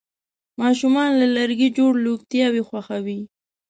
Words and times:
ماشومان 0.61 1.09
له 1.19 1.27
لرګي 1.35 1.69
جوړ 1.77 1.91
لوبتیاوې 2.05 2.61
خوښوي. 2.69 3.19